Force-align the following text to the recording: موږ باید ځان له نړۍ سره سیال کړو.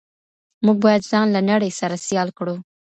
موږ 0.65 0.77
باید 0.85 1.07
ځان 1.11 1.27
له 1.35 1.41
نړۍ 1.51 1.71
سره 1.79 1.95
سیال 2.07 2.29
کړو. 2.37 2.55